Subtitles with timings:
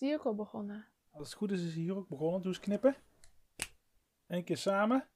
[0.00, 0.86] Is die ook al begonnen?
[1.10, 2.42] Als het goed is, is hij hier ook begonnen.
[2.42, 2.96] Doe eens knippen.
[4.26, 5.08] Eén keer samen.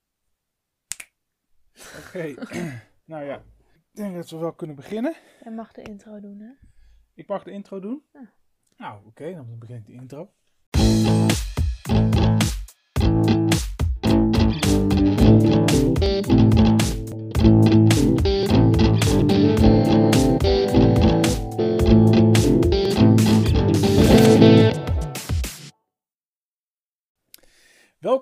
[1.99, 2.35] Oké.
[3.05, 3.37] nou ja,
[3.69, 5.15] ik denk dat we wel kunnen beginnen.
[5.43, 6.51] Jij mag de intro doen, hè?
[7.15, 8.05] Ik mag de intro doen.
[8.13, 8.33] Ja.
[8.77, 10.35] Nou, oké, dan begin ik de intro.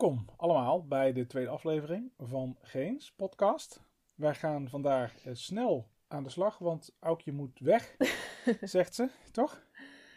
[0.02, 3.80] Welkom allemaal bij de tweede aflevering van Geens podcast.
[4.14, 7.96] Wij gaan vandaag eh, snel aan de slag, want Aukje moet weg,
[8.60, 9.62] zegt ze, toch?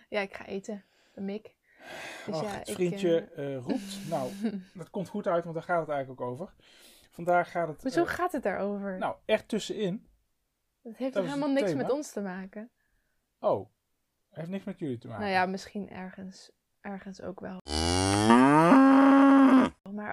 [0.09, 0.85] Ja, ik ga eten.
[1.13, 1.55] Mik.
[2.25, 3.99] Dus Ach, ja, het ik, vriendje eh, eh, roept.
[4.09, 4.31] Nou,
[4.73, 6.53] dat komt goed uit, want daar gaat het eigenlijk ook over.
[7.11, 8.97] Vandaag gaat het Hoezo eh, gaat het daarover?
[8.97, 10.07] nou, echt tussenin.
[10.81, 11.81] dat heeft dat helemaal niks thema.
[11.81, 12.71] met ons te maken?
[13.39, 13.69] Oh,
[14.29, 15.23] heeft niks met jullie te maken.
[15.23, 17.57] Nou ja, misschien ergens, ergens ook wel.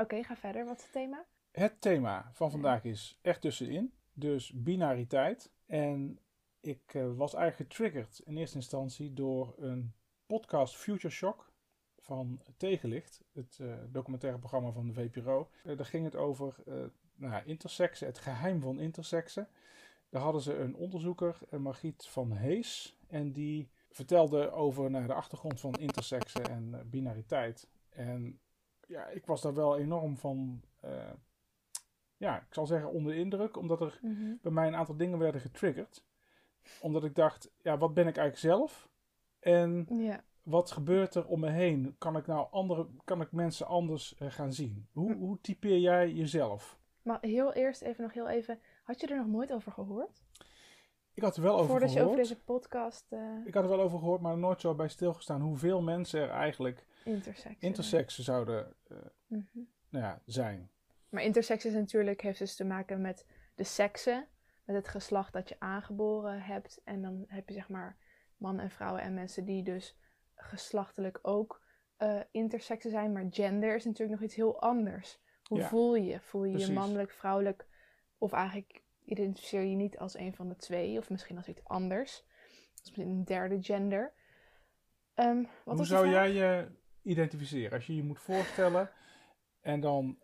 [0.03, 0.65] Oké, ga verder.
[0.65, 1.27] Wat is het thema?
[1.51, 5.51] Het thema van vandaag is echt tussenin, dus binariteit.
[5.67, 6.19] En
[6.61, 9.95] ik eh, was eigenlijk getriggerd in eerste instantie door een
[10.27, 11.53] podcast Future Shock
[11.99, 15.51] van Tegenlicht, het eh, documentaire programma van de VPRO.
[15.65, 16.57] Eh, daar ging het over
[17.15, 19.49] nou, intersexen, het geheim van intersexen.
[20.09, 25.61] Daar hadden ze een onderzoeker, Margriet van Hees, en die vertelde over nou, de achtergrond
[25.61, 27.69] van intersexen en binariteit.
[27.89, 28.41] En
[28.93, 31.13] ja, ik was daar wel enorm van, eh,
[32.17, 34.35] ja, ik zal zeggen onder de indruk, omdat er Mhm.
[34.43, 36.05] bij mij een aantal dingen werden getriggerd.
[36.81, 38.89] Omdat ik dacht, ja, wat ben ik eigenlijk zelf?
[39.41, 40.25] En Ja.
[40.43, 41.95] wat gebeurt er om me heen?
[41.99, 44.89] Kan ik nou andere, kan ik mensen anders eh, gaan zien?
[44.93, 45.19] Hoe, Hm.
[45.19, 46.79] hoe typeer jij jezelf?
[47.03, 48.61] Maar heel eerst even nog heel even.
[48.83, 50.23] Had je er nog nooit over gehoord?
[51.15, 52.19] Ik had er wel over Voordat je gehoord.
[52.19, 55.41] over deze podcast eh Ik had er wel over gehoord, maar nooit zo bij stilgestaan
[55.41, 57.55] hoeveel mensen er eigenlijk intersex.
[57.59, 59.45] intersexen zouden eh, Mhm.
[59.89, 60.71] nou ja, zijn.
[61.09, 64.27] Maar intersex is natuurlijk, heeft dus te maken met de seksen,
[64.65, 66.81] met het geslacht dat je aangeboren hebt.
[66.85, 67.97] En dan heb je zeg maar
[68.37, 69.97] mannen en vrouwen en mensen die dus
[70.35, 71.61] geslachtelijk ook
[71.97, 73.13] eh intersexen zijn.
[73.13, 75.21] Maar gender is natuurlijk nog iets heel anders.
[75.43, 76.21] Hoe Ja, voel je?
[76.21, 77.67] Voel je je mannelijk, vrouwelijk?
[78.19, 82.25] Of eigenlijk identificeer je niet als een van de twee, of misschien als iets anders.
[82.81, 84.13] Misschien een derde gender.
[85.15, 86.69] Ehm, wat Hoe zou jij je
[87.03, 87.73] identificeren?
[87.73, 88.91] Als je je moet voorstellen
[89.61, 90.19] en dan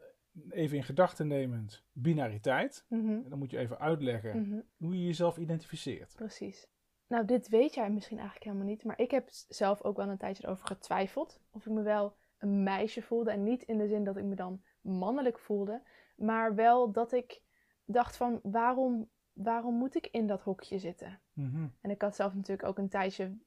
[0.51, 2.85] even in gedachten nemend binariteit.
[2.89, 4.61] Mhm, Dan moet je even uitleggen mhm.
[4.77, 6.15] hoe je jezelf identificeert.
[6.17, 6.69] Precies.
[7.07, 10.19] Nou, dit weet jij misschien eigenlijk helemaal niet, maar ik heb zelf ook wel een
[10.19, 11.41] tijdje erover getwijfeld.
[11.51, 13.31] Of ik me wel een meisje voelde.
[13.31, 15.83] En niet in de zin dat ik me dan mannelijk voelde,
[16.17, 17.43] maar wel dat ik
[17.85, 21.21] dacht van waarom, waarom moet ik in dat hokje zitten?
[21.33, 21.67] Mhm.
[21.81, 23.39] En ik had zelf natuurlijk ook een tijdje,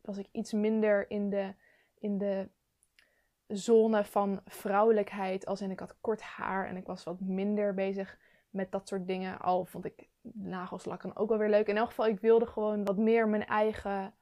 [0.00, 1.54] was ik iets minder in de,
[1.98, 2.48] in de
[3.48, 5.46] zone van vrouwelijkheid.
[5.46, 8.18] Als in ik had kort haar en ik was wat minder bezig
[8.50, 9.40] met dat soort dingen.
[9.40, 11.66] Al vond ik nagelslakken ook wel weer leuk.
[11.66, 14.14] In elk geval, ik wilde gewoon wat meer mijn eigen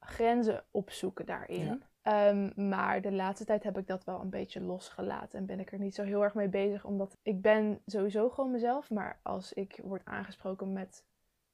[0.00, 1.64] grenzen opzoeken daarin.
[1.64, 1.78] Ja.
[2.02, 5.38] Ehm, maar de laatste tijd heb ik dat wel een beetje losgelaten.
[5.38, 6.84] En ben ik er niet zo heel erg mee bezig.
[6.84, 8.90] Omdat ik ben sowieso gewoon mezelf.
[8.90, 11.04] Maar als ik word aangesproken met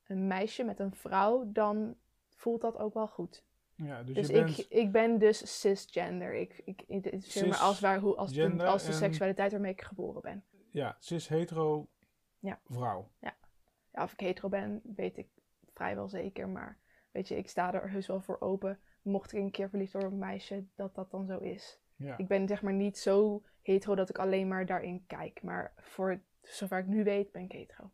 [0.07, 1.97] een meisje, met een vrouw, dan
[2.29, 3.45] voelt dat ook wel goed.
[3.83, 6.35] Ja, dus, Dus, je bent ik, ik ben dus cisgender.
[6.35, 9.83] Ik, ik identificeer me als, waar, hoe, als, de, als de en- seksualiteit waarmee ik
[9.83, 10.45] geboren ben.
[10.71, 11.89] ja, cis-hetero
[12.39, 12.61] Ja.
[12.65, 13.11] vrouw.
[13.21, 13.37] Ja,
[13.93, 15.29] of ik hetero ben, weet ik
[15.75, 16.49] vrijwel zeker.
[16.49, 16.79] Maar
[17.11, 18.81] weet je, ik sta er heus wel voor open.
[19.03, 21.81] Mocht ik een keer verliefd worden op een meisje, dat dat dan zo is.
[21.97, 22.17] Ja.
[22.19, 25.43] Ik ben zeg maar niet zo hetero dat ik alleen maar daarin kijk.
[25.43, 27.91] Maar voor zover ik nu weet, ben ik hetero.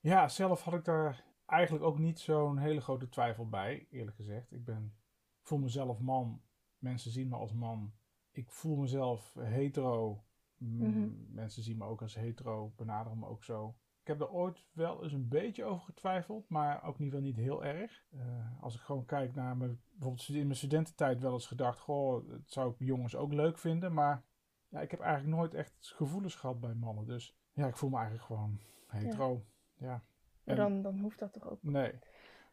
[0.00, 4.52] ja, zelf had ik daar eigenlijk ook niet zo'n hele grote twijfel bij, eerlijk gezegd.
[4.52, 4.94] Ik ben,
[5.42, 6.42] voel mezelf man.
[6.78, 7.92] Mensen zien me als man.
[8.30, 10.24] Ik voel mezelf hetero.
[10.56, 11.10] Mhm.
[11.34, 13.76] Mensen zien me ook als hetero, benaderen me ook zo.
[14.00, 17.36] Ik heb er ooit wel eens een beetje over getwijfeld, maar ook niet wel niet
[17.36, 18.04] heel erg.
[18.10, 22.28] Eh, als ik gewoon kijk naar mijn, bijvoorbeeld in mijn studententijd wel eens gedacht, goh,
[22.28, 24.24] dat zou ik jongens ook leuk vinden, maar
[24.68, 27.06] ja, ik heb eigenlijk nooit echt gevoelens gehad bij mannen.
[27.06, 29.44] Dus ja, ik voel me eigenlijk gewoon hetero.
[29.74, 30.04] Ja.
[30.44, 31.62] En- dan, dan hoeft dat toch ook.
[31.62, 31.98] Nee.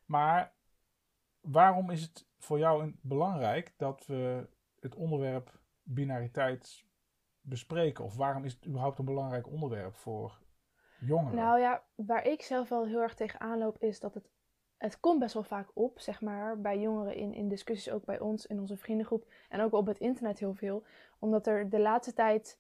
[0.06, 0.54] Maar
[1.42, 4.48] waarom is het voor jou belangrijk dat we
[4.80, 6.86] het onderwerp binariteit
[7.42, 8.04] bespreken?
[8.04, 10.40] Of waarom is het überhaupt een belangrijk onderwerp voor
[11.00, 11.36] jongeren?
[11.36, 14.30] Nou ja, waar ik zelf wel heel erg tegenaan loop, is dat het.
[14.78, 18.20] Het komt best wel vaak op, zeg maar, bij jongeren in, in discussies, ook bij
[18.20, 19.32] ons, in onze vriendengroep.
[19.50, 20.84] En ook op het internet heel veel.
[21.20, 22.60] Omdat er de laatste tijd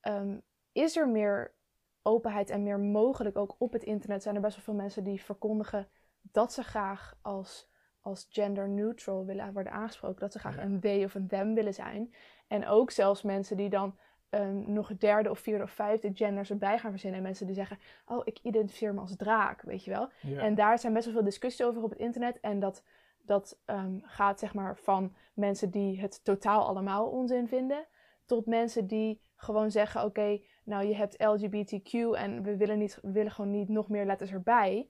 [0.00, 0.38] ehm,
[0.72, 1.54] is er meer
[2.02, 4.22] openheid en meer mogelijk ook op het internet.
[4.22, 5.88] Zijn er best wel veel mensen die verkondigen
[6.20, 7.67] dat ze graag als,
[8.08, 10.20] als gender neutral willen worden aangesproken.
[10.20, 12.14] Dat ze graag een they of een them willen zijn.
[12.46, 13.96] En ook zelfs mensen die dan
[14.30, 17.18] ehm, nog een derde of vierde of vijfde genders erbij gaan verzinnen.
[17.18, 20.08] En mensen die zeggen, oh, ik identificeer me als draak, weet je wel.
[20.36, 22.40] En daar zijn best wel veel discussies over op het internet.
[22.40, 22.82] En dat,
[23.22, 27.86] dat ehm, gaat zeg maar van mensen die het totaal allemaal onzin vinden,
[28.24, 33.12] tot mensen die gewoon zeggen: oké, nou je hebt LGBTQ en we willen, niet, we
[33.12, 34.88] willen gewoon niet nog meer letters erbij.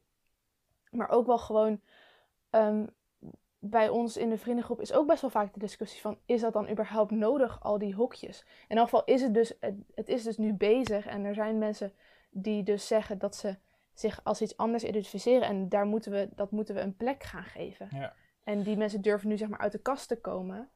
[0.90, 1.80] Maar ook wel gewoon
[2.50, 2.86] ehm,
[3.60, 6.52] bij ons in de vriendengroep is ook best wel vaak de discussie van: is dat
[6.52, 8.44] dan überhaupt nodig, al die hokjes?
[8.68, 9.54] In elk geval is het dus,
[9.94, 11.92] het, is dus nu bezig en er zijn mensen
[12.30, 13.56] die dus zeggen dat ze
[13.92, 17.44] zich als iets anders identificeren en daar moeten we, dat moeten we een plek gaan
[17.44, 17.88] geven.
[17.90, 18.14] Ja.
[18.44, 20.70] En die mensen durven nu zeg maar uit de kast te komen.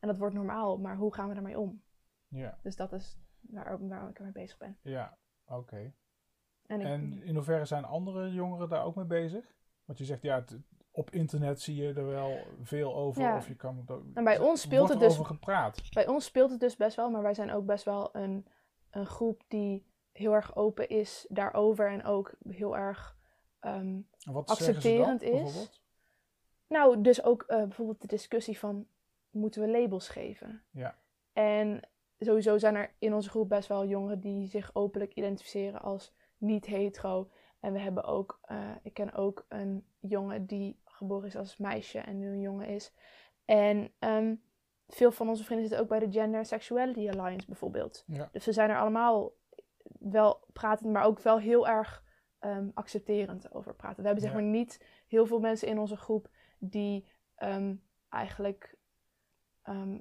[0.00, 1.82] En dat wordt normaal, maar hoe gaan we daarmee om?
[2.28, 4.78] ja, Dus dat is waar, waar ik mee bezig ben.
[4.82, 5.16] ja,
[5.46, 5.92] oké.
[6.66, 9.54] En, En in hoeverre zijn andere jongeren daar ook mee bezig?
[9.84, 10.56] Want je zegt, ja, het-
[10.96, 13.22] op internet zie je er wel veel over.
[13.22, 13.36] Ja.
[13.36, 15.82] Of je kan er- En bij ons speelt wordt het dus- over gepraat.
[15.92, 18.46] bij ons speelt het dus best wel, maar wij zijn ook best wel een,
[18.90, 23.16] een groep die heel erg open is daarover en ook heel erg.
[23.60, 25.34] En wat accepterend dan, is.
[25.42, 25.80] bijvoorbeeld?
[26.68, 28.86] nou, dus ook eh, bijvoorbeeld de discussie van
[29.30, 30.62] moeten we labels geven?
[30.70, 30.98] Ja.
[31.32, 31.80] En
[32.18, 36.66] sowieso zijn er in onze groep best wel jongeren die zich openlijk identificeren als niet
[36.66, 37.30] hetero.
[37.60, 41.98] En we hebben ook, eh, ik ken ook een jongen die geboren is als meisje
[41.98, 42.92] en nu een jongen is.
[43.44, 44.34] En ehm,
[44.88, 48.04] veel van onze vrienden zitten ook bij de Gender Sexuality Alliance bijvoorbeeld.
[48.06, 48.28] Ja.
[48.32, 49.32] Dus we zijn er allemaal
[49.98, 52.04] wel pratend, maar ook wel heel erg
[52.38, 54.00] ehm, accepterend over praten.
[54.00, 57.74] We hebben zeg maar niet heel veel mensen in onze groep die ehm,
[58.08, 58.74] eigenlijk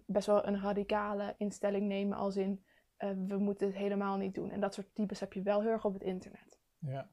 [0.05, 2.65] best wel een radicale instelling nemen als in
[2.97, 4.51] eh, we moeten het helemaal niet doen.
[4.51, 6.59] En dat soort types heb je wel heel erg op het internet.
[6.79, 7.09] Ja.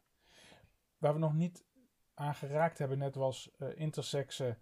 [0.99, 1.65] Waar we nog niet
[2.23, 4.59] aan geraakt hebben, net was eh intersexen.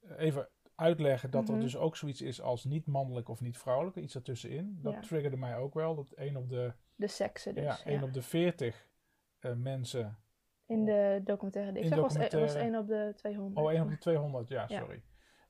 [0.00, 1.52] Eh, even uitleggen dat Mhm.
[1.54, 4.78] er dus ook zoiets is als niet mannelijk of niet vrouwelijk, iets ertussenin.
[4.82, 5.00] Dat Ja.
[5.00, 5.94] triggerde mij ook wel.
[5.94, 7.64] Dat één op de, De seksen dus.
[7.64, 7.90] ja, ja.
[7.90, 8.88] één op de 40
[9.38, 10.18] eh, mensen.
[10.66, 13.66] In de documentaire die ik zag was, was 1 op de 200.
[13.66, 15.02] Oh, één op de 200, ja, sorry.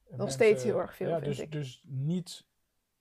[0.08, 1.52] Nog steeds heel erg veel, Ja, vind dus, ik.
[1.52, 2.48] dus niet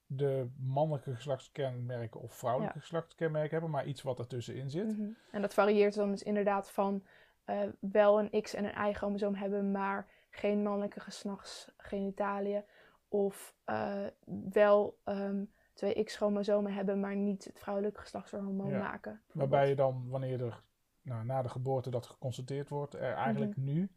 [0.05, 2.81] de mannelijke geslachtskenmerken of vrouwelijke Ja.
[2.81, 4.97] geslachtskenmerken hebben, maar iets wat ertussenin zit.
[4.97, 5.09] Mhm.
[5.31, 7.05] En dat varieert dan dus inderdaad van
[7.49, 12.63] eh, wel een X en een Y-chromosoom hebben, maar geen mannelijke geslachtsgenitaliën.
[13.07, 14.05] Of eh,
[14.51, 15.43] wel ehm,
[15.73, 18.79] twee X-chromosomen hebben, maar niet het vrouwelijke geslachtshormoon Ja.
[18.79, 19.21] maken.
[19.33, 20.63] Waarbij je dan, wanneer er
[21.01, 23.65] nou, na de geboorte dat geconstateerd wordt, er eigenlijk Mhm.
[23.65, 23.91] nu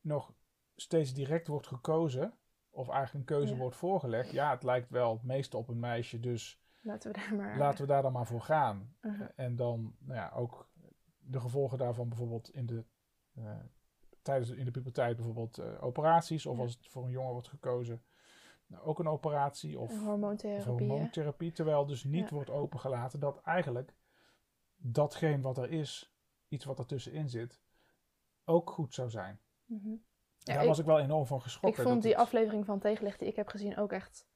[0.00, 0.32] nog
[0.76, 2.34] steeds direct wordt gekozen,
[2.70, 3.58] of eigenlijk een keuze Ja.
[3.58, 4.30] wordt voorgelegd.
[4.30, 7.58] Ja, het lijkt wel het meeste op een meisje, dus Laten we daar maar...
[7.58, 8.96] laten we daar dan maar voor gaan.
[9.00, 9.26] Mhm.
[9.36, 10.68] En dan nou ja, ook
[11.18, 12.84] de gevolgen daarvan bijvoorbeeld in de,
[14.22, 16.62] tijdens in de puberteit bijvoorbeeld eh, operaties, of Ja.
[16.62, 18.02] als het voor een jongen wordt gekozen,
[18.66, 20.70] nou, ook een operatie of, hormoontherapie.
[20.72, 21.52] hormoontherapie.
[21.52, 22.34] Terwijl dus niet Ja.
[22.34, 23.94] wordt opengelaten dat eigenlijk
[24.76, 26.12] datgene wat er is,
[26.48, 27.60] iets wat ertussenin zit,
[28.44, 29.40] ook goed zou zijn.
[29.64, 29.88] Mhm.
[30.38, 31.82] Ja, daar ik- was ik wel enorm van Ik geschrokken.
[31.82, 34.26] vond dat die het- aflevering van Tegenlicht die ik heb gezien ook echt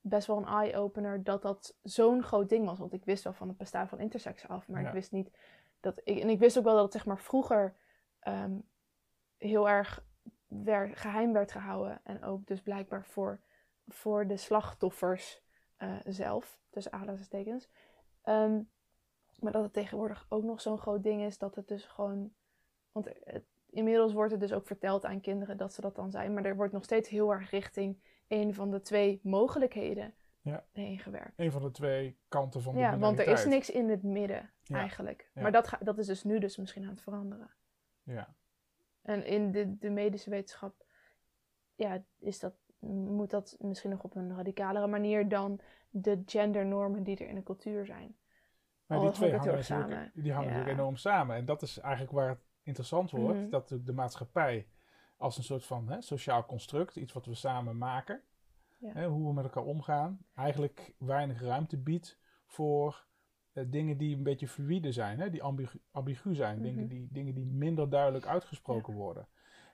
[0.00, 2.78] best wel een eye-opener dat dat zo'n groot ding was.
[2.78, 4.86] Want ik wist wel van het bestaan van intersex af, maar Ja.
[4.86, 5.30] ik wist niet
[5.80, 6.00] dat...
[6.04, 7.76] Ik, en ik wist ook wel dat het zeg maar vroeger
[8.26, 8.58] ehm,
[9.36, 10.04] heel erg
[10.92, 12.00] geheim werd gehouden.
[12.04, 13.40] En ook dus blijkbaar voor,
[13.88, 15.42] voor de slachtoffers
[15.76, 17.68] eh, zelf, tussen aanhalingstekens.
[18.22, 18.60] Ehm
[19.40, 22.32] maar dat het tegenwoordig ook nog zo'n groot ding is dat het dus gewoon...
[22.92, 26.34] Want het, inmiddels wordt het dus ook verteld aan kinderen dat ze dat dan zijn.
[26.34, 30.64] Maar er wordt nog steeds heel erg richting een van de twee mogelijkheden Ja.
[30.72, 31.32] heen gewerkt.
[31.38, 34.50] een van de twee kanten van de Ja, want er is niks in het midden
[34.62, 34.76] Ja.
[34.78, 35.30] eigenlijk.
[35.34, 35.42] Ja.
[35.42, 37.50] Maar dat, ga- dat is dus nu dus misschien aan het veranderen.
[38.06, 38.34] Ja.
[39.02, 40.84] En in de, de medische wetenschap
[41.74, 45.60] ja, is dat, moet dat misschien nog op een radicalere manier dan
[45.90, 48.16] de gendernormen die er in de cultuur zijn.
[48.86, 50.10] Maar die twee hangen, natuurlijk, samen.
[50.14, 50.54] die hangen Ja.
[50.54, 51.36] natuurlijk enorm samen.
[51.36, 53.38] En dat is eigenlijk waar het interessant wordt.
[53.38, 53.50] Mhm.
[53.50, 54.68] Dat de, maatschappij
[55.16, 58.22] als een soort van hè, sociaal construct, iets wat we samen maken,
[58.78, 58.92] Ja.
[58.92, 63.06] hè, hoe we met elkaar omgaan, eigenlijk weinig ruimte biedt voor
[63.66, 66.88] dingen die een beetje fluïde zijn, hè, die ambigu, ambigu zijn, dingen, Mhm.
[66.88, 69.28] die, dingen die minder duidelijk uitgesproken worden.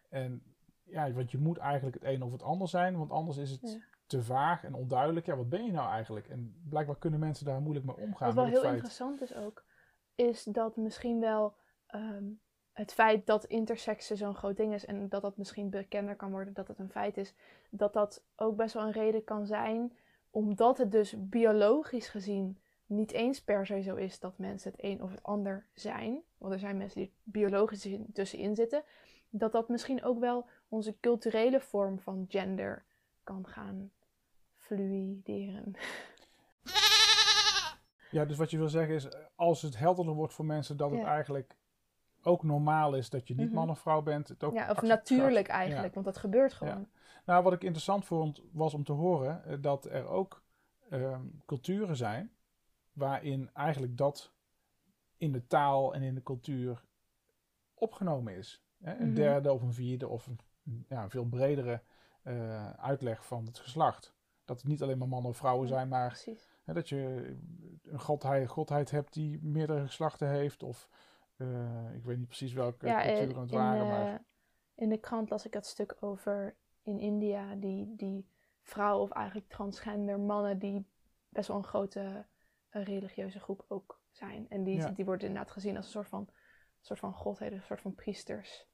[0.08, 0.42] En
[0.84, 3.60] ja, want je moet eigenlijk het een of het ander zijn, want anders is het
[3.72, 3.78] Ja.
[4.06, 5.26] te vaag en onduidelijk.
[5.26, 6.28] Ja, wat ben je nou eigenlijk?
[6.28, 8.26] En blijkbaar kunnen mensen daar moeilijk mee omgaan.
[8.26, 8.72] Wat wel heel feit.
[8.72, 9.64] interessant is ook,
[10.14, 11.54] is dat misschien wel
[11.86, 12.24] ehm,
[12.72, 16.54] het feit dat interseksen zo'n groot ding is en dat dat misschien bekender kan worden
[16.54, 17.34] dat het een feit is,
[17.70, 19.92] dat dat ook best wel een reden kan zijn,
[20.30, 22.58] omdat het dus biologisch gezien
[22.92, 26.22] niet eens per se zo is dat mensen het een of het ander zijn.
[26.38, 28.82] Want er zijn mensen die biologisch in- tussenin zitten.
[29.34, 32.84] dat dat misschien ook wel onze culturele vorm van gender
[33.24, 33.90] kan gaan
[34.54, 35.72] fluideren.
[38.10, 41.02] Ja, dus wat je wil zeggen is, als het helderder wordt voor mensen dat het
[41.02, 41.56] eigenlijk
[42.22, 43.54] ook normaal is dat je niet Mhm.
[43.54, 44.28] man of vrouw bent.
[44.28, 45.52] Het ook Ja, of natuurlijk Ja.
[45.52, 46.88] eigenlijk, want dat gebeurt gewoon.
[47.26, 50.42] Nou, wat ik interessant vond was om te horen eh, dat er ook
[50.90, 52.30] ehm, culturen zijn
[52.92, 54.32] waarin eigenlijk dat
[55.16, 56.84] in de taal en in de cultuur
[57.74, 58.64] opgenomen is.
[58.82, 58.96] Hè?
[58.98, 59.14] Een Mhm.
[59.14, 60.38] derde of een vierde of een,
[60.88, 61.82] ja, een veel bredere
[62.22, 64.14] eh, uitleg van het geslacht.
[64.44, 65.74] Dat het niet alleen maar mannen of vrouwen Ja.
[65.74, 66.20] zijn, maar
[66.64, 66.98] hè, dat je
[67.82, 70.62] een godheid, godheid hebt die meerdere geslachten heeft.
[70.62, 70.88] Of
[71.36, 74.24] eh, ik weet niet precies welke Ja, eh, culturen het in, waren, maar
[74.74, 78.26] in de krant las ik dat stuk over in India, die, die
[78.62, 80.86] vrouwen of eigenlijk transgender mannen die
[81.28, 82.26] best wel een grote
[82.72, 84.46] eh, religieuze groep ook zijn.
[84.48, 84.90] En die, Ja.
[84.90, 86.28] die worden inderdaad gezien als een soort van,
[86.80, 88.66] soort van godheden, een soort van priesters.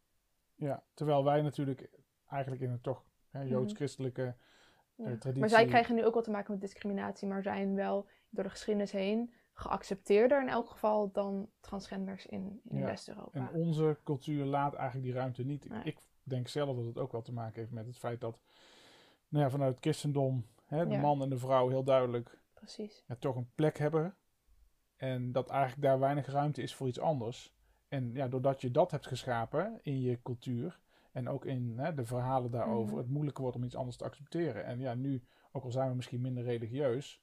[0.54, 1.90] ja, terwijl wij natuurlijk
[2.28, 3.48] eigenlijk in een toch hè, Mhm.
[3.48, 5.04] joods-christelijke Ja.
[5.04, 5.40] eh, traditie...
[5.40, 8.50] Maar zij krijgen nu ook wel te maken met discriminatie, maar zijn wel door de
[8.50, 13.38] geschiedenis heen geaccepteerder in elk geval dan transgenders in, in Ja, West-Europa.
[13.38, 15.64] En onze cultuur laat eigenlijk die ruimte niet.
[15.64, 15.82] Ik- Nee.
[15.84, 18.38] Ik denk zelf dat het ook wel te maken heeft met het feit dat
[19.28, 23.04] nou ja, vanuit het christendom hè, de man en de vrouw heel duidelijk Precies.
[23.06, 24.16] ja, toch een plek hebben.
[24.96, 27.56] En dat eigenlijk daar weinig ruimte is voor iets anders.
[27.88, 30.80] En ja, doordat je dat hebt geschapen in je cultuur
[31.12, 33.02] en ook in hè, de verhalen daarover, Mhm.
[33.02, 34.64] het moeilijker wordt om iets anders te accepteren.
[34.64, 35.22] En ja, nu,
[35.52, 37.22] ook al zijn we misschien minder religieus,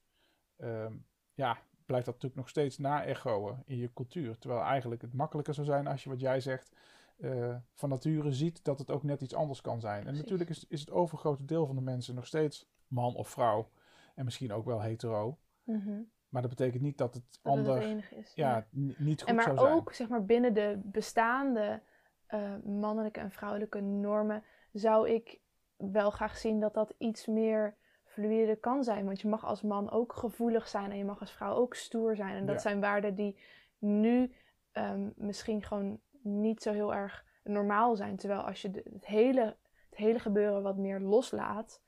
[0.56, 0.92] ehm,
[1.34, 4.38] ja, blijft dat natuurlijk nog steeds na-echoen in je cultuur.
[4.38, 6.76] Terwijl eigenlijk het makkelijker zou zijn als je wat jij zegt
[7.16, 10.06] eh, van nature ziet dat het ook net iets anders kan zijn.
[10.06, 13.70] En natuurlijk is, is het overgrote deel van de mensen nog steeds man of vrouw.
[14.16, 15.38] En misschien ook wel hetero.
[15.62, 16.00] Mhm.
[16.28, 18.32] Maar dat betekent niet dat het Dat ander het is.
[18.34, 19.72] ja, niet goed En maar zou zijn.
[19.72, 21.82] ook zeg maar, binnen de bestaande
[22.26, 24.42] eh, mannelijke en vrouwelijke normen
[24.72, 25.40] zou ik
[25.76, 29.04] wel graag zien dat dat iets meer fluide kan zijn.
[29.04, 32.16] Want je mag als man ook gevoelig zijn en je mag als vrouw ook stoer
[32.16, 32.36] zijn.
[32.36, 32.60] En dat Ja.
[32.60, 33.38] zijn waarden die
[33.78, 34.32] nu
[34.72, 38.16] ehm, misschien gewoon niet zo heel erg normaal zijn.
[38.16, 39.56] Terwijl als je de- het, hele,
[39.90, 41.82] het hele gebeuren wat meer loslaat,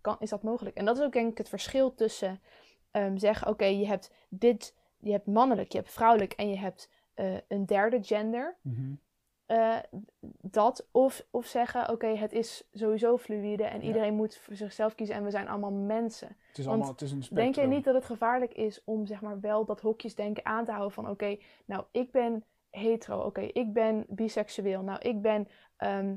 [0.00, 0.76] kan, is dat mogelijk.
[0.76, 2.40] En dat is ook denk ik het verschil tussen
[2.90, 6.90] ehm, zeggen, oké, je hebt dit, je hebt mannelijk, je hebt vrouwelijk en je hebt
[7.14, 8.56] eh, een derde gender.
[8.62, 8.92] Mhm.
[9.46, 9.76] Eh,
[10.40, 13.86] dat of, of zeggen, oké, het is sowieso fluïde en Ja.
[13.86, 16.28] iedereen moet voor zichzelf kiezen en we zijn allemaal mensen.
[16.28, 17.44] Het is Want allemaal het is een spectrum.
[17.44, 20.70] Denk jij niet dat het gevaarlijk is om zeg maar wel dat hokjesdenken aan te
[20.70, 26.14] houden van oké, nou ik ben hetero, oké, ik ben biseksueel, nou ik ben, ehm,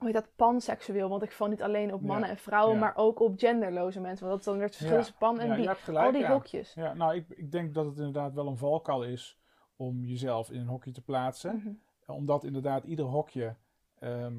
[0.00, 2.80] hoe heet dat, panseksueel, want ik val niet alleen op Ja, mannen en vrouwen, ja.
[2.80, 5.56] maar ook op genderloze mensen, want dat is dan weer het verschil tussen pan en
[5.56, 5.66] bi.
[5.74, 6.74] gelijk, Al die hokjes.
[6.74, 9.38] Ja, nou, ik, ik denk dat het inderdaad wel een valkuil is
[9.76, 11.56] om jezelf in een hokje te plaatsen.
[11.56, 12.16] Mhm.
[12.16, 13.54] Omdat inderdaad ieder hokje
[13.98, 14.34] ehm,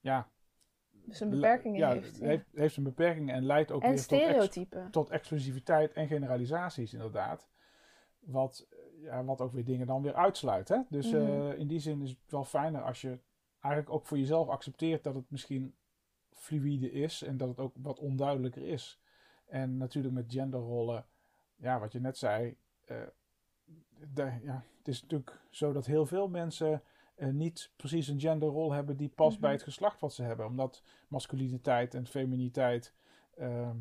[0.00, 0.28] ja,
[0.90, 2.18] Dus een beperkingen ja, heeft.
[2.18, 2.26] ja.
[2.26, 2.44] heeft.
[2.54, 4.90] Heeft een beperking en leidt ook En weer tot, ex- stereotypen.
[4.90, 7.48] tot exclusiviteit en generalisaties inderdaad.
[8.18, 8.66] Wat,
[9.02, 10.68] ja, wat ook weer dingen dan weer uitsluit.
[10.68, 10.78] Hè?
[10.88, 11.16] Dus Mhm.
[11.22, 13.18] eh, in die zin is het wel fijner als je
[13.60, 15.74] eigenlijk ook voor jezelf accepteert dat het misschien
[16.34, 19.00] fluïde is en dat het ook wat onduidelijker is.
[19.46, 21.06] En natuurlijk met genderrollen,
[21.56, 22.96] ja, wat je net zei, eh,
[24.14, 26.82] de- ja, het is natuurlijk zo dat heel veel mensen
[27.14, 29.40] eh, niet precies een genderrol hebben die past Mhm.
[29.40, 30.46] bij het geslacht wat ze hebben.
[30.46, 32.94] Omdat masculiniteit en feminiteit,
[33.36, 33.76] ehm,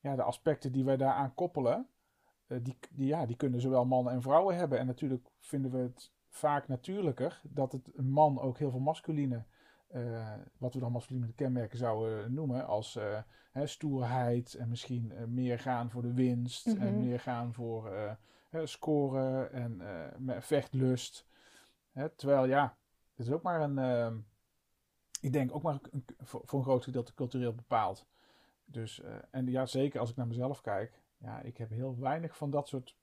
[0.00, 1.88] ja, de aspecten die wij daaraan koppelen,
[2.46, 4.78] eh, die, die, ja, die kunnen zowel mannen en vrouwen hebben.
[4.78, 9.44] En natuurlijk vinden we het vaak natuurlijker dat het een man ook heel veel masculine,
[9.86, 13.18] eh, wat we dan masculine kenmerken zouden noemen, als eh,
[13.50, 16.98] hè, stoerheid en misschien eh, meer gaan voor de winst en Mhm.
[16.98, 17.90] meer gaan voor
[18.48, 21.26] hè, scoren en vechtlust.
[21.92, 22.76] Hè, terwijl ja,
[23.14, 24.24] het is ook maar een,
[25.20, 28.06] ik denk ook maar een, voor, voor een groot gedeelte cultureel bepaald.
[28.64, 32.50] Dus, en ja, zeker als ik naar mezelf kijk, ja, ik heb heel weinig van
[32.50, 32.96] dat soort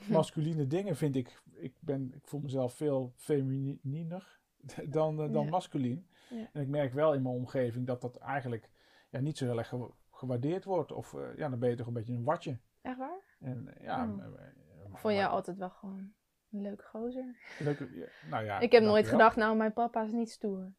[0.18, 1.42] masculine dingen, vind ik.
[1.52, 4.38] Ik, ben, ik voel mezelf veel femininer
[4.88, 5.50] dan, eh, dan Ja.
[5.50, 6.06] masculien.
[6.30, 6.48] Ja.
[6.52, 8.70] En ik merk wel in mijn omgeving dat dat eigenlijk
[9.10, 10.92] ja, niet zo heel erg ge- gewaardeerd wordt.
[10.92, 12.58] Of eh, ja, dan ben je toch een beetje een watje.
[12.82, 13.20] Echt waar?
[13.40, 14.94] En, ja, Oh.
[14.98, 16.12] vond jij altijd wel gewoon
[16.50, 17.36] een leuke gozer.
[17.58, 20.72] leuke- ja, nou ja, ik heb nooit gedacht, nou, mijn papa is niet stoer.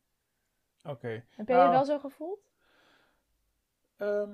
[0.83, 1.23] Oké.
[1.29, 2.39] Heb jij Nou, je wel zo gevoeld?
[3.97, 4.29] Ehm,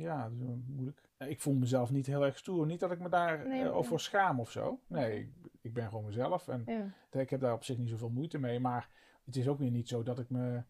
[0.00, 1.08] ja, dat is moeilijk.
[1.18, 2.66] Ik voel mezelf niet heel erg stoer.
[2.66, 4.80] Niet dat ik me daar Nee, eh, over schaam of zo.
[4.86, 6.48] Nee, ik, ik ben gewoon mezelf.
[6.48, 7.20] En Ja.
[7.20, 8.60] ik heb daar op zich niet zoveel moeite mee.
[8.60, 8.90] Maar
[9.24, 10.62] het is ook weer niet zo dat ik me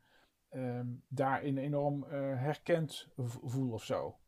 [0.48, 2.10] ehm, daarin enorm eh,
[2.40, 4.18] herkend voel of zo.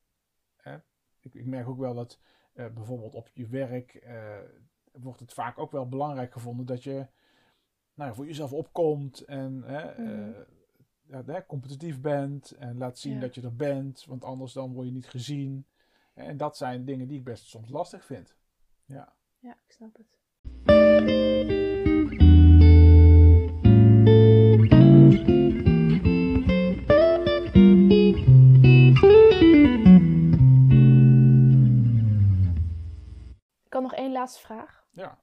[0.57, 0.77] Hè?
[1.21, 2.21] Ik, ik merk ook wel dat
[2.53, 4.07] eh, bijvoorbeeld op je werk
[4.93, 7.07] wordt het vaak ook wel belangrijk gevonden dat je
[7.95, 10.33] nou, voor jezelf opkomt en hè, Mhm.
[11.13, 13.21] Ja, hè, competitief bent en laat zien Ja.
[13.21, 15.67] dat je er bent, want anders dan word je niet gezien.
[16.15, 18.37] En dat zijn dingen die ik best soms lastig vind.
[18.85, 19.13] Ja.
[19.39, 20.21] Ja, ik snap het.
[33.65, 34.87] Ik had nog één laatste vraag.
[34.91, 35.19] Ja.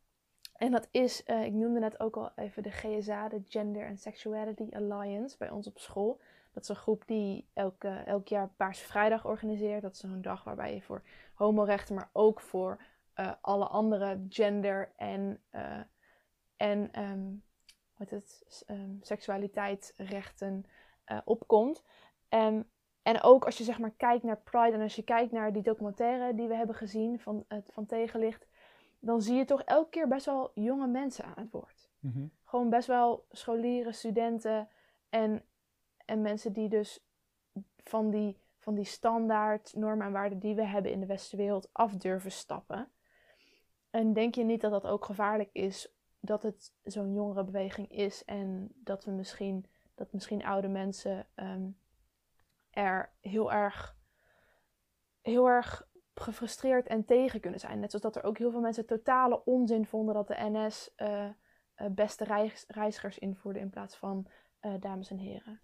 [0.59, 3.99] En dat is, eh, ik noemde net ook al even de GSA, de Gender and
[3.99, 6.19] Sexuality Alliance, bij ons op school.
[6.53, 9.81] Dat is een groep die elke, elk jaar Paarse Vrijdag organiseert.
[9.81, 11.01] Dat is zo'n dag waarbij je voor
[11.33, 12.81] homorechten, maar ook voor
[13.13, 15.79] eh, alle andere gender en, eh,
[16.57, 17.33] en ehm,
[17.97, 20.65] wat het, ehm, seksualiteitsrechten
[21.25, 21.83] opkomt.
[22.29, 22.61] Ehm,
[23.01, 25.61] en ook als je zeg maar kijkt naar Pride en als je kijkt naar die
[25.63, 28.48] documentaire die we hebben gezien van, van Tegenlicht,
[28.99, 31.89] dan zie je toch elke keer best wel jonge mensen aan het woord.
[31.99, 32.27] Mhm.
[32.43, 34.69] Gewoon best wel scholieren, studenten
[35.09, 35.45] en,
[36.05, 37.05] en mensen die dus
[37.83, 41.69] van die, van die standaard normen en waarden die we hebben in de westerse wereld
[41.71, 42.91] af durven stappen.
[43.89, 48.71] En denk je niet dat dat ook gevaarlijk is dat het zo'n jongerenbeweging is en
[48.75, 49.65] dat we misschien,
[49.95, 51.69] dat misschien oude mensen ehm,
[52.69, 53.97] er heel erg,
[55.21, 55.88] heel erg
[56.19, 57.79] gefrustreerd en tegen kunnen zijn.
[57.79, 61.25] Net zoals dat er ook heel veel mensen totale onzin vonden dat de NS eh,
[61.25, 61.31] eh,
[61.91, 64.27] beste reis- reizigers invoerde in plaats van
[64.59, 65.59] eh, dames en heren.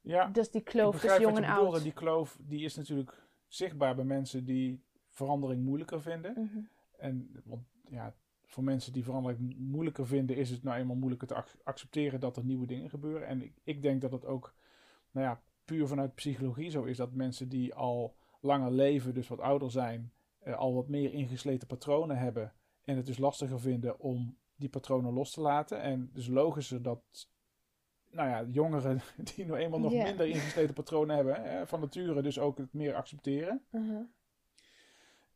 [0.00, 0.26] ja.
[0.26, 1.82] Dus die kloof tussen jong en oud.
[1.82, 6.32] Die kloof die is natuurlijk zichtbaar bij mensen die verandering moeilijker vinden.
[6.36, 6.58] Mhm.
[6.96, 8.14] En want ja,
[8.46, 12.36] voor mensen die verandering moeilijker vinden, is het nou eenmaal moeilijker te ac- accepteren dat
[12.36, 13.26] er nieuwe dingen gebeuren.
[13.28, 14.54] En ik, ik denk dat het ook,
[15.10, 19.40] nou ja, puur vanuit psychologie zo is dat mensen die al langer leven, dus wat
[19.40, 22.52] ouder zijn, eh, al wat meer ingesleten patronen hebben.
[22.84, 25.80] En het dus lastiger vinden om die patronen los te laten.
[25.80, 27.02] En dus logischer dat,
[28.10, 29.00] nou ja, jongeren
[29.34, 32.94] die nou eenmaal nog minder ingesleten patronen hebben, hè, van nature dus ook het meer
[32.94, 33.64] accepteren.
[33.70, 34.02] Mhm.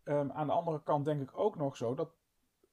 [0.03, 2.11] Ehm, aan de andere kant denk ik ook nog zo dat,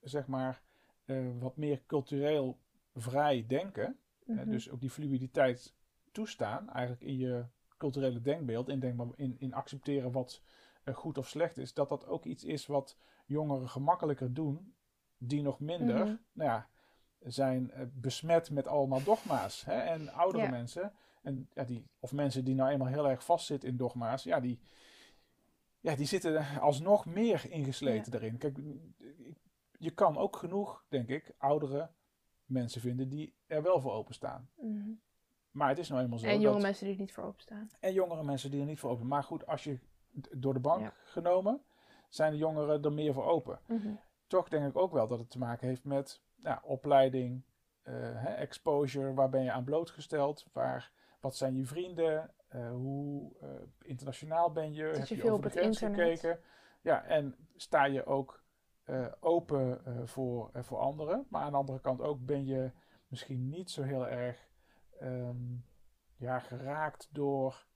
[0.00, 0.62] zeg maar,
[1.04, 2.58] eh, wat meer cultureel
[2.94, 4.50] vrij denken, Mhm.
[4.50, 5.74] dus ook die fluiditeit
[6.12, 7.44] toestaan, eigenlijk in je
[7.84, 10.42] culturele denkbeeld, in, denk maar, in, in accepteren wat
[10.84, 14.74] eh, goed of slecht is, dat dat ook iets is wat jongeren gemakkelijker doen,
[15.18, 16.16] die nog minder, Mhm.
[16.32, 16.68] nou ja,
[17.20, 19.64] zijn eh, besmet met allemaal dogma's.
[19.64, 19.78] Hè?
[19.80, 20.50] En oudere Ja.
[20.50, 20.92] mensen,
[21.22, 24.58] en, ja, die, of mensen die nou eenmaal heel erg vastzitten in dogma's, ja, die,
[25.80, 28.38] ja, die zitten alsnog meer ingesleten erin.
[28.38, 28.58] Kijk,
[29.78, 31.90] je kan ook genoeg, denk ik, oudere
[32.44, 34.48] mensen vinden die er wel voor openstaan.
[34.56, 34.90] Mhm.
[35.54, 36.26] Maar het is nou eenmaal zo.
[36.26, 37.70] En jonge dat, mensen die er niet voor openstaan.
[37.80, 39.06] en jongere mensen die er niet voor open.
[39.06, 39.78] Maar goed, als je
[40.32, 40.92] door de bank Ja.
[41.04, 41.62] genomen,
[42.08, 43.58] zijn de jongeren er meer voor open.
[43.66, 43.88] Mhm.
[44.26, 47.42] Toch denk ik ook wel dat het te maken heeft met ja, opleiding,
[47.82, 53.32] eh, hè, exposure, waar ben je aan blootgesteld, waar, wat zijn je vrienden, eh, hoe
[53.40, 53.48] eh,
[53.82, 56.20] internationaal ben je, Zit heb je je, veel over op de het grens internet?
[56.20, 56.40] gekeken.
[56.80, 58.42] Ja, en sta je ook
[58.84, 62.70] eh, open eh, voor, eh, voor anderen, maar aan de andere kant ook ben je
[63.08, 64.48] misschien niet zo heel erg
[65.00, 65.56] ehm,
[66.16, 67.66] ja, geraakt door,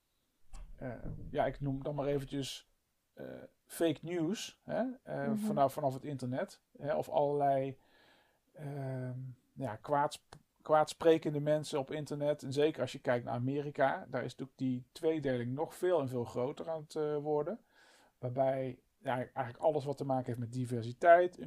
[0.76, 0.92] eh,
[1.30, 2.66] ja, ik noem dan maar eventjes
[3.14, 3.26] eh,
[3.66, 5.36] fake news hè, eh, Mhm.
[5.36, 6.62] vanaf, vanaf het internet.
[6.78, 7.78] Hè, of allerlei
[8.52, 9.18] ehm,
[9.52, 12.42] ja, kwaadsp kwaadsprekende mensen op internet.
[12.42, 16.08] En zeker als je kijkt naar Amerika, daar is natuurlijk die tweedeling nog veel en
[16.08, 17.60] veel groter aan het worden.
[18.18, 21.38] Waarbij ja, eigenlijk alles wat te maken heeft met diversiteit,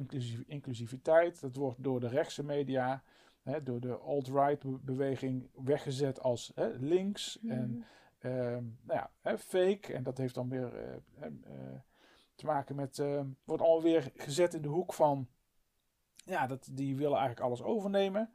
[0.46, 3.02] inclusiviteit, dat wordt door de rechtse media,
[3.42, 7.38] hè, door de alt-right be- beweging weggezet als hè, links.
[7.48, 7.82] En Mhm.
[8.18, 9.92] Ehm, nou ja, hè, fake.
[9.94, 11.80] En dat heeft dan weer eh, eh, eh,
[12.34, 12.98] te maken met.
[12.98, 15.28] eh, wordt allemaal weer gezet in de hoek van.
[16.24, 18.30] Ja, dat, die willen eigenlijk alles overnemen.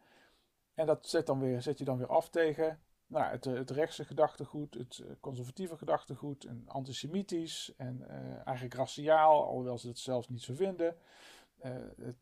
[0.74, 3.70] En dat zet, dan weer, zet je dan weer af tegen nou, het, eh, het
[3.70, 6.44] rechtse gedachtegoed, het conservatieve gedachtegoed.
[6.46, 8.08] En antisemitisch en
[8.46, 10.96] eigenlijk raciaal, alhoewel ze het zelfs niet zo vinden.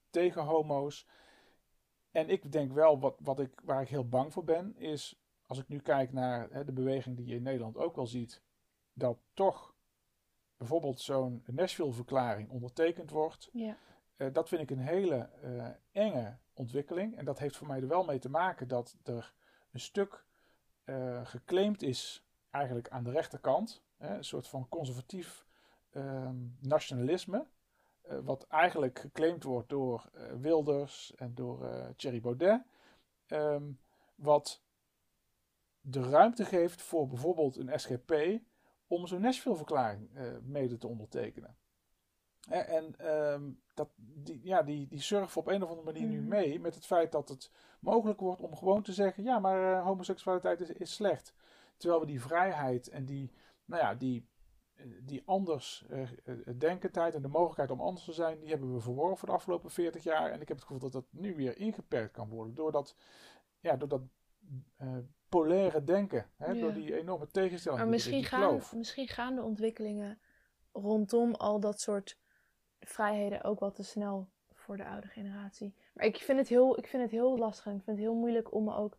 [0.10, 1.08] tegen homo's.
[2.16, 5.58] En ik denk wel, wat, wat ik, waar ik heel bang voor ben, is als
[5.58, 8.42] ik nu kijk naar hè, de beweging die je in Nederland ook wel ziet,
[8.94, 9.76] dat toch
[10.58, 13.50] bijvoorbeeld zo'n Nashville-verklaring ondertekend wordt.
[13.52, 13.78] Ja.
[14.16, 17.18] Eh, dat vind ik een hele eh, enge ontwikkeling.
[17.18, 19.34] En dat heeft voor mij er wel mee te maken dat er
[19.72, 20.26] een stuk
[20.84, 23.84] eh, geclaimd is, eigenlijk aan de rechterkant.
[23.98, 25.46] Hè, een soort van conservatief
[25.90, 27.48] ehm, nationalisme.
[28.08, 32.62] Eh, wat eigenlijk geclaimd wordt door eh, Wilders en door eh, Thierry Baudet.
[33.28, 33.72] Ehm,
[34.16, 34.64] wat
[35.82, 38.40] de ruimte geeft voor bijvoorbeeld een SGP
[38.88, 40.10] om zo'n Nashville-verklaring
[40.44, 41.58] mede te ondertekenen.
[42.50, 46.20] Hè, en ehm, dat, die, ja, die, die surfen op een of andere manier nu
[46.20, 46.28] Mhm.
[46.28, 50.60] mee met het feit dat het mogelijk wordt om gewoon te zeggen: ja, maar homoseksualiteit
[50.60, 51.34] is, is slecht.
[51.78, 53.32] Terwijl we die vrijheid en die,
[53.66, 54.28] nou ja, die,
[55.02, 58.80] die anders eh, eh, denkendheid en de mogelijkheid om anders te zijn, die hebben we
[58.80, 60.32] verworven de afgelopen 40 jaar.
[60.32, 62.96] En ik heb het gevoel dat dat nu weer ingeperkt kan worden door dat,
[63.60, 64.02] ja, door dat
[64.78, 64.98] eh,
[65.30, 66.30] polaire denken.
[66.38, 66.62] Hè, Ja.
[66.62, 67.82] Door die enorme tegenstelling.
[67.82, 70.20] Maar misschien die gaan, misschien gaan de ontwikkelingen
[70.72, 72.18] rondom al dat soort
[72.80, 75.76] vrijheden ook wel te snel voor de oude generatie.
[75.94, 78.16] Maar ik vind het heel, ik vind het heel lastig en ik vind het heel
[78.16, 78.98] moeilijk om me ook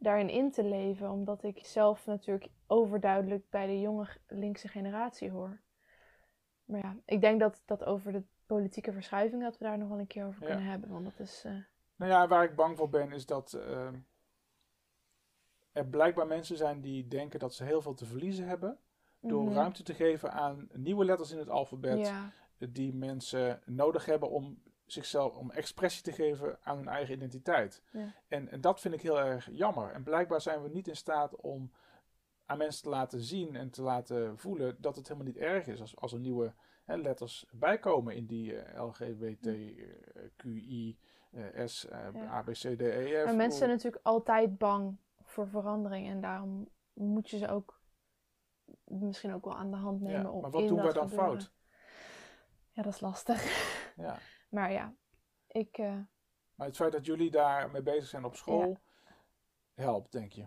[0.00, 1.10] daarin in te leven.
[1.10, 5.60] Omdat ik zelf natuurlijk overduidelijk bij de jonge linkse generatie hoor.
[6.64, 9.98] Maar ja, ik denk dat, dat over de politieke verschuiving dat we daar nog wel
[9.98, 10.46] een keer over Ja.
[10.46, 10.90] kunnen hebben.
[10.90, 11.42] Want dat is...
[11.44, 11.52] eh,
[11.96, 13.98] Nou ja, waar ik bang voor ben is dat ehm,
[15.72, 18.78] er blijkbaar mensen zijn die denken dat ze heel veel te verliezen hebben.
[19.20, 19.54] Door mhm.
[19.54, 21.98] ruimte te geven aan nieuwe letters in het alfabet.
[21.98, 27.82] Ja, Die mensen nodig hebben om zichzelf, om expressie te geven aan hun eigen identiteit.
[27.92, 28.14] Ja.
[28.28, 29.92] En, en dat vind ik heel erg jammer.
[29.92, 31.72] En blijkbaar zijn we niet in staat om
[32.46, 35.80] aan mensen te laten zien en te laten voelen dat het helemaal niet erg is
[35.80, 39.54] als, als er nieuwe hè, letters bijkomen in die eh, LGBT, eh,
[40.36, 40.98] QI,
[41.30, 42.30] eh, S, eh, Ja.
[42.30, 43.24] A, B, C, D, E, F.
[43.24, 46.08] Maar mensen zijn natuurlijk altijd bang voor verandering.
[46.08, 47.80] En daarom moet je ze ook
[48.84, 50.32] misschien ook wel aan de hand nemen.
[50.32, 51.40] Ja, maar wat doen wij dan gebeuren.
[51.40, 51.52] fout?
[52.70, 53.44] Ja, dat is lastig.
[53.96, 54.18] Ja.
[54.50, 54.94] Maar ja,
[55.46, 55.78] ik...
[55.78, 55.98] eh,
[56.54, 58.78] Maar het feit dat jullie daar mee bezig zijn op school,
[59.74, 60.46] helpt, denk je.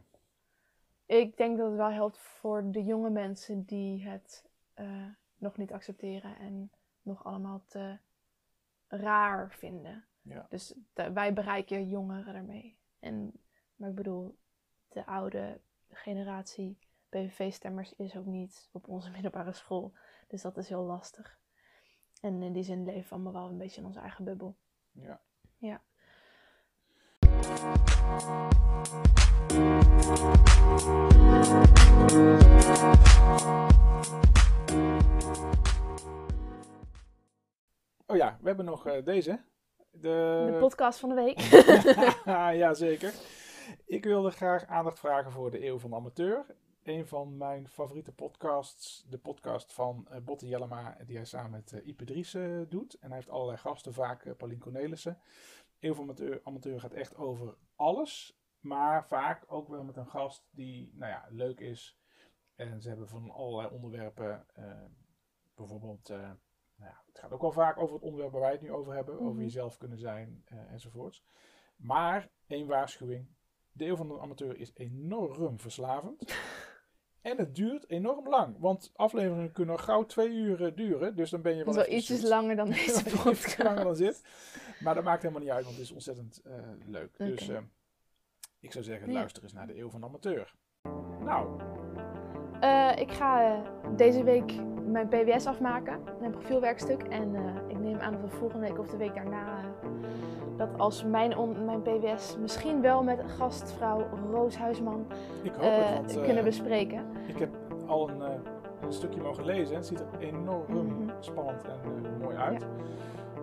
[1.05, 5.05] ik denk dat het wel helpt voor de jonge mensen die het eh,
[5.37, 6.37] nog niet accepteren.
[6.37, 7.97] En nog allemaal te
[8.87, 10.05] raar vinden.
[10.21, 10.45] Ja.
[10.49, 12.77] Dus wij bereiken jongeren ermee.
[12.99, 13.31] En,
[13.75, 14.37] maar ik bedoel,
[14.89, 16.77] de oude generatie
[17.09, 19.93] PVV-stemmers is ook niet op onze middelbare school.
[20.27, 21.39] Dus dat is heel lastig.
[22.23, 24.55] En in die zin leven we allemaal wel een beetje in onze eigen bubbel.
[24.91, 25.21] Ja.
[25.57, 25.81] Ja.
[38.05, 39.39] Oh ja, we hebben nog eh, deze.
[39.91, 41.39] De, De podcast van de week.
[42.61, 43.13] ja, zeker.
[43.85, 46.45] Ik wilde graag aandacht vragen voor de Eeuw van de Amateur.
[46.83, 49.05] Een van mijn favoriete podcasts.
[49.09, 52.93] De podcast van eh, Botte Jellema, die hij samen met eh, Ipe Dries eh, doet.
[52.93, 55.19] En hij heeft allerlei gasten, vaak eh, Paulien Cornelissen.
[55.79, 58.37] Eeuw van de Amateur, Amateur gaat echt over alles.
[58.59, 61.97] Maar vaak ook wel met een gast die nou ja, leuk is.
[62.55, 64.45] En ze hebben van allerlei onderwerpen.
[65.55, 66.37] bijvoorbeeld, nou
[66.91, 69.13] ja, het gaat ook wel vaak over het onderwerp waar wij het nu over hebben.
[69.19, 69.41] Over Mhm.
[69.41, 71.23] jezelf kunnen zijn enzovoorts.
[71.75, 73.27] Maar, één waarschuwing.
[73.71, 76.23] De eeuw van de amateur is enorm verslavend.
[77.23, 78.55] en het duurt enorm lang.
[78.59, 81.15] Want afleveringen kunnen gauw twee uur duren.
[81.15, 82.29] Dus dan ben je wel is wel ietsjes zoet.
[82.29, 83.57] langer dan deze podcast.
[83.63, 84.21] langer dan zit.
[84.79, 86.53] Maar dat maakt helemaal niet uit, want het is ontzettend eh,
[86.87, 87.17] leuk.
[87.17, 87.57] Dus eh,
[88.59, 89.13] ik zou zeggen, Ja.
[89.13, 90.53] luister eens naar de eeuw van de amateur.
[91.19, 91.59] Nou,
[92.59, 93.61] Eh, ik ga
[93.95, 94.53] deze week
[94.93, 97.01] mijn PWS afmaken, mijn profielwerkstuk.
[97.03, 99.37] En eh, ik neem aan dat we volgende week of de week daarna...
[99.57, 99.89] eh,
[100.57, 105.05] dat als mijn, on- mijn PWS misschien wel met gastvrouw Roos Huisman
[105.41, 107.05] ik hoop eh, het, want kunnen bespreken.
[107.27, 107.49] ik heb
[107.87, 108.21] al een,
[108.81, 109.75] een stukje mogen lezen.
[109.75, 111.09] Het ziet er enorm Mhm.
[111.19, 112.65] spannend en mooi uit.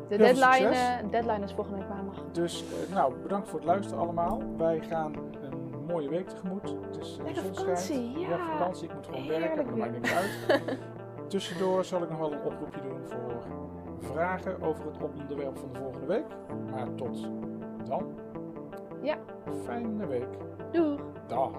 [0.09, 0.75] De deadline,
[1.11, 2.25] deadline is volgende week maandag.
[2.33, 4.43] Dus nou, bedankt voor het luisteren allemaal.
[4.57, 6.77] Wij gaan een mooie week tegemoet.
[6.87, 8.39] Het is Lekker vakantie, ja.
[8.59, 8.89] vakantie.
[8.89, 10.79] Ik moet gewoon Heerlijk werken, maar dat maakt niet uit.
[11.31, 13.43] Tussendoor zal ik nog wel een oproepje doen voor
[14.01, 16.25] vragen over het onderwerp van de volgende week.
[16.71, 17.29] Maar tot
[17.85, 18.19] dan.
[19.03, 19.19] Ja.
[19.65, 20.29] Fijne week.
[20.73, 21.01] Doeg!
[21.27, 21.51] Dag.